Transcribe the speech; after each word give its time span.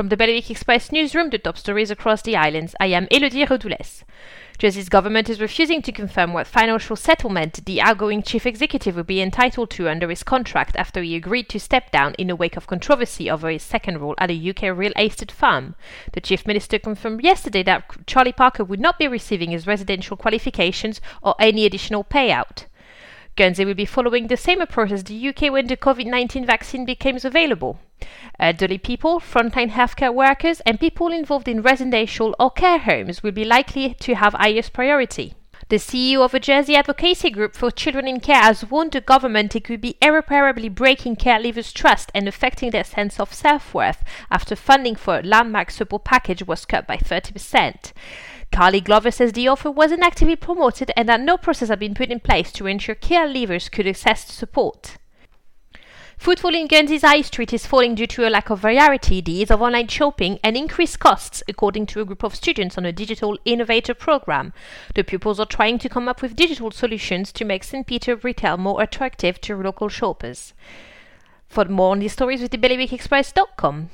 From 0.00 0.08
the 0.08 0.16
Bailiwick 0.16 0.50
Express 0.50 0.90
newsroom, 0.90 1.28
the 1.28 1.36
top 1.36 1.58
stories 1.58 1.90
across 1.90 2.22
the 2.22 2.34
islands, 2.34 2.74
I 2.80 2.86
am 2.86 3.06
Elodie 3.10 3.44
Rodoules. 3.44 4.02
Jersey's 4.56 4.88
government 4.88 5.28
is 5.28 5.42
refusing 5.42 5.82
to 5.82 5.92
confirm 5.92 6.32
what 6.32 6.46
financial 6.46 6.96
settlement 6.96 7.66
the 7.66 7.82
outgoing 7.82 8.22
chief 8.22 8.46
executive 8.46 8.96
will 8.96 9.04
be 9.04 9.20
entitled 9.20 9.68
to 9.72 9.90
under 9.90 10.08
his 10.08 10.22
contract 10.22 10.74
after 10.76 11.02
he 11.02 11.16
agreed 11.16 11.50
to 11.50 11.60
step 11.60 11.90
down 11.90 12.14
in 12.14 12.28
the 12.28 12.34
wake 12.34 12.56
of 12.56 12.66
controversy 12.66 13.30
over 13.30 13.50
his 13.50 13.62
second 13.62 14.00
role 14.00 14.14
at 14.16 14.30
a 14.30 14.50
UK 14.50 14.74
real 14.74 14.94
estate 14.96 15.30
firm. 15.30 15.74
The 16.14 16.22
chief 16.22 16.46
minister 16.46 16.78
confirmed 16.78 17.22
yesterday 17.22 17.62
that 17.64 18.06
Charlie 18.06 18.32
Parker 18.32 18.64
would 18.64 18.80
not 18.80 18.98
be 18.98 19.06
receiving 19.06 19.50
his 19.50 19.66
residential 19.66 20.16
qualifications 20.16 21.02
or 21.22 21.34
any 21.38 21.66
additional 21.66 22.04
payout. 22.04 22.64
Guernsey 23.36 23.66
will 23.66 23.74
be 23.74 23.84
following 23.84 24.28
the 24.28 24.38
same 24.38 24.62
approach 24.62 24.92
as 24.92 25.04
the 25.04 25.28
UK 25.28 25.52
when 25.52 25.66
the 25.66 25.76
COVID 25.76 26.06
19 26.06 26.46
vaccine 26.46 26.86
becomes 26.86 27.26
available. 27.26 27.78
Uh, 28.40 28.46
Elderly 28.46 28.78
people, 28.78 29.20
frontline 29.20 29.70
healthcare 29.70 30.14
workers, 30.14 30.60
and 30.60 30.80
people 30.80 31.08
involved 31.08 31.46
in 31.46 31.60
residential 31.60 32.34
or 32.40 32.50
care 32.50 32.78
homes 32.78 33.22
will 33.22 33.32
be 33.32 33.44
likely 33.44 33.94
to 34.00 34.14
have 34.14 34.32
highest 34.32 34.72
priority. 34.72 35.34
The 35.68 35.76
CEO 35.76 36.24
of 36.24 36.32
a 36.32 36.40
Jersey 36.40 36.74
advocacy 36.74 37.30
group 37.30 37.54
for 37.54 37.70
children 37.70 38.08
in 38.08 38.18
care 38.18 38.40
has 38.40 38.64
warned 38.68 38.92
the 38.92 39.02
government 39.02 39.54
it 39.54 39.64
could 39.64 39.82
be 39.82 39.98
irreparably 40.00 40.70
breaking 40.70 41.16
caregivers' 41.16 41.72
trust 41.72 42.10
and 42.14 42.26
affecting 42.26 42.70
their 42.70 42.82
sense 42.82 43.20
of 43.20 43.34
self 43.34 43.74
worth 43.74 44.02
after 44.30 44.56
funding 44.56 44.96
for 44.96 45.18
a 45.18 45.22
landmark 45.22 45.70
support 45.70 46.04
package 46.04 46.44
was 46.46 46.64
cut 46.64 46.86
by 46.86 46.96
30%. 46.96 47.92
Carly 48.50 48.80
Glover 48.80 49.10
says 49.10 49.32
the 49.32 49.48
offer 49.48 49.70
wasn't 49.70 50.02
actively 50.02 50.34
promoted 50.34 50.90
and 50.96 51.08
that 51.08 51.20
no 51.20 51.36
process 51.36 51.68
had 51.68 51.78
been 51.78 51.94
put 51.94 52.10
in 52.10 52.18
place 52.18 52.50
to 52.52 52.66
ensure 52.66 52.94
caregivers 52.94 53.70
could 53.70 53.86
access 53.86 54.32
support. 54.32 54.96
Footfall 56.30 56.54
in 56.54 56.68
Guernsey's 56.68 57.02
High 57.02 57.22
Street 57.22 57.52
is 57.52 57.66
falling 57.66 57.96
due 57.96 58.06
to 58.06 58.24
a 58.24 58.30
lack 58.30 58.50
of 58.50 58.60
variety, 58.60 59.20
the 59.20 59.32
ease 59.32 59.50
of 59.50 59.60
online 59.60 59.88
shopping, 59.88 60.38
and 60.44 60.56
increased 60.56 61.00
costs, 61.00 61.42
according 61.48 61.86
to 61.86 62.00
a 62.00 62.04
group 62.04 62.22
of 62.22 62.36
students 62.36 62.78
on 62.78 62.86
a 62.86 62.92
digital 62.92 63.36
innovator 63.44 63.94
program. 63.94 64.52
The 64.94 65.02
pupils 65.02 65.40
are 65.40 65.44
trying 65.44 65.80
to 65.80 65.88
come 65.88 66.08
up 66.08 66.22
with 66.22 66.36
digital 66.36 66.70
solutions 66.70 67.32
to 67.32 67.44
make 67.44 67.64
St. 67.64 67.84
Peter 67.84 68.14
retail 68.14 68.58
more 68.58 68.80
attractive 68.80 69.40
to 69.40 69.60
local 69.60 69.88
shoppers. 69.88 70.54
For 71.48 71.64
more 71.64 71.90
on 71.90 71.98
these 71.98 72.12
stories, 72.12 72.42
visit 72.42 72.60
bailiwickexpress.com. 72.60 73.90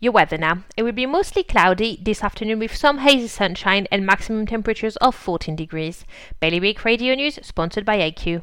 Your 0.00 0.12
weather 0.12 0.38
now. 0.38 0.64
It 0.76 0.82
will 0.82 0.90
be 0.90 1.06
mostly 1.06 1.44
cloudy 1.44 2.00
this 2.02 2.24
afternoon 2.24 2.58
with 2.58 2.74
some 2.74 2.98
hazy 2.98 3.28
sunshine 3.28 3.86
and 3.92 4.04
maximum 4.04 4.44
temperatures 4.44 4.96
of 4.96 5.14
14 5.14 5.54
degrees. 5.54 6.04
Bailiwick 6.40 6.84
Radio 6.84 7.14
News, 7.14 7.38
sponsored 7.44 7.84
by 7.84 7.98
IQ. 7.98 8.42